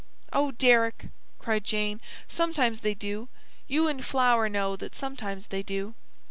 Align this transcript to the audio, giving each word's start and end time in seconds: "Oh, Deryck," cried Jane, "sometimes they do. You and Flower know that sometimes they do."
"Oh, 0.33 0.49
Deryck," 0.49 1.09
cried 1.37 1.63
Jane, 1.63 2.01
"sometimes 2.27 2.79
they 2.79 2.95
do. 2.95 3.29
You 3.67 3.87
and 3.87 4.03
Flower 4.03 4.49
know 4.49 4.75
that 4.75 4.95
sometimes 4.95 5.49
they 5.49 5.61
do." 5.61 5.93